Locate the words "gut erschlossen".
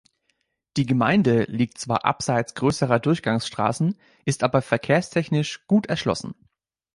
5.67-6.33